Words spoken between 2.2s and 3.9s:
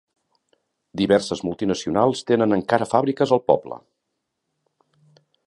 tenen encara fàbriques al poble.